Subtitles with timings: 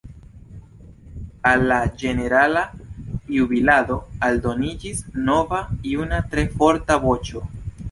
[1.49, 2.63] Al la ĝenerala
[3.37, 3.99] jubilado
[4.31, 7.49] aldoniĝis nova juna tre forta voĉo.